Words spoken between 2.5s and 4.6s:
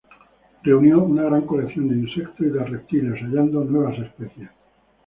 reptiles, hallando nuevas especies.